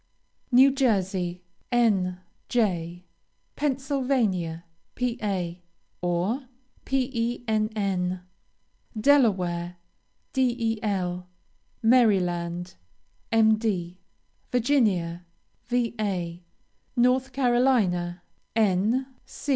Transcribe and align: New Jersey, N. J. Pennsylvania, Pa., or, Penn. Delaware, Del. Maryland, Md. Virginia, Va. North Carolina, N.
New 0.51 0.71
Jersey, 0.71 1.43
N. 1.71 2.21
J. 2.49 3.05
Pennsylvania, 3.55 4.65
Pa., 4.95 5.53
or, 6.01 6.45
Penn. 6.85 8.21
Delaware, 8.99 9.77
Del. 10.33 11.27
Maryland, 11.83 12.73
Md. 13.31 13.97
Virginia, 14.51 15.23
Va. 15.67 16.39
North 16.97 17.31
Carolina, 17.31 18.23
N. 18.55 19.05